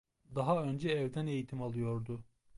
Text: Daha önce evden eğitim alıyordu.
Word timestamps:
Daha 0.35 0.63
önce 0.63 0.89
evden 0.89 1.27
eğitim 1.27 1.61
alıyordu. 1.61 2.23